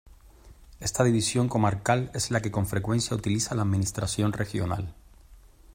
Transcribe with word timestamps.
Esta 0.79 1.03
división 1.03 1.47
comarcal 1.47 2.09
es 2.15 2.31
la 2.31 2.41
que 2.41 2.49
con 2.49 2.65
frecuencia 2.65 3.15
utiliza 3.15 3.53
la 3.53 3.61
administración 3.61 4.33
regional. 4.33 4.95